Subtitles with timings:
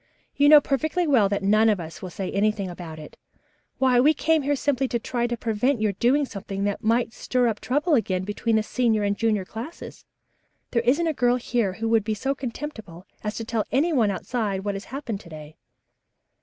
[0.35, 3.17] "You know perfectly well that none of us will say anything about it.
[3.77, 7.13] Why, we came out here simply to try to prevent your doing something that might
[7.13, 10.03] stir up trouble again between the senior and junior classes.
[10.71, 14.09] There isn't a girl here who would be so contemptible as to tell any one
[14.09, 15.57] outside about what has happened to day."